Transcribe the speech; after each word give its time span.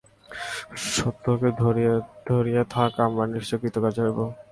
সত্যকে 0.93 1.49
ধরিয়া 2.29 2.63
থাক, 2.75 2.91
আমরা 3.07 3.23
নিশ্চয়ই 3.33 3.61
কৃতকার্য 3.63 3.97
হইব। 4.05 4.19